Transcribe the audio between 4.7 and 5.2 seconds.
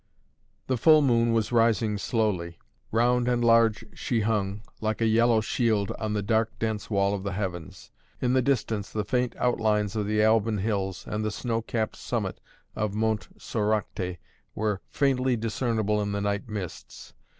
like a